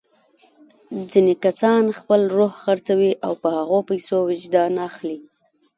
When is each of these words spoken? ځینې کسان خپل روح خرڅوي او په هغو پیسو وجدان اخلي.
ځینې 1.09 1.33
کسان 1.43 1.83
خپل 1.99 2.21
روح 2.37 2.51
خرڅوي 2.63 3.11
او 3.25 3.33
په 3.41 3.49
هغو 3.57 3.79
پیسو 3.89 4.17
وجدان 4.29 4.73
اخلي. 4.87 5.17